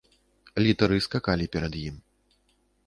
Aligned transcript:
Літары 0.67 0.97
скакалі 1.07 1.45
перад 1.57 1.73
ім. 1.87 1.95